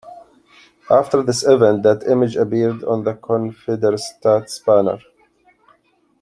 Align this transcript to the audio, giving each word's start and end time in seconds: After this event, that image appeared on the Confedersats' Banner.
After 0.89 1.21
this 1.21 1.43
event, 1.45 1.83
that 1.83 2.07
image 2.07 2.35
appeared 2.35 2.83
on 2.85 3.03
the 3.03 3.13
Confedersats' 3.13 4.65
Banner. 4.65 4.97